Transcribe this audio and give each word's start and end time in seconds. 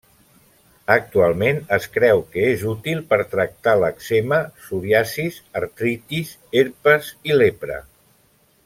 Actualment 0.93 1.59
es 1.77 1.85
creu 1.97 2.23
que 2.35 2.47
és 2.53 2.63
útil 2.71 3.03
per 3.13 3.19
tractar 3.35 3.77
l'èczema, 3.83 4.41
psoriasis, 4.63 5.39
artritis, 5.63 6.33
herpes, 6.63 7.15
i 7.33 7.39
lepra. 7.43 7.81